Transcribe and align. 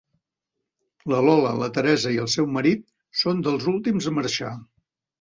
La 1.13 1.19
Lola, 1.25 1.51
la 1.61 1.69
Teresa 1.77 2.15
i 2.17 2.19
el 2.25 2.33
seu 2.39 2.51
marit 2.57 2.85
són 3.23 3.47
dels 3.49 3.71
últims 3.77 4.13
a 4.15 4.19
marxar. 4.21 4.61